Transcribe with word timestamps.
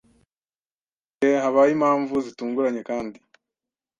gihe 1.17 1.35
habaye 1.43 1.71
impamvu 1.77 2.15
zitunguranye 2.25 2.81
kandi 2.89 3.17